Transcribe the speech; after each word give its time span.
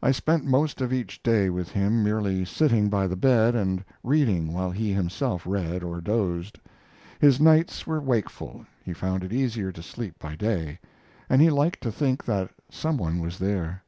I 0.00 0.12
spent 0.12 0.44
most 0.44 0.80
of 0.80 0.92
each 0.92 1.24
day 1.24 1.50
with 1.50 1.70
him, 1.70 2.04
merely 2.04 2.44
sitting 2.44 2.88
by 2.88 3.08
the 3.08 3.16
bed 3.16 3.56
and 3.56 3.84
reading 4.04 4.52
while 4.52 4.70
he 4.70 4.92
himself 4.92 5.44
read 5.44 5.82
or 5.82 6.00
dozed. 6.00 6.60
His 7.18 7.40
nights 7.40 7.84
were 7.84 8.00
wakeful 8.00 8.64
he 8.84 8.92
found 8.92 9.24
it 9.24 9.32
easier 9.32 9.72
to 9.72 9.82
sleep 9.82 10.16
by 10.20 10.36
day 10.36 10.78
and 11.28 11.42
he 11.42 11.50
liked 11.50 11.80
to 11.80 11.90
think 11.90 12.24
that 12.26 12.52
some 12.70 12.96
one 12.96 13.18
was 13.18 13.40
there. 13.40 13.82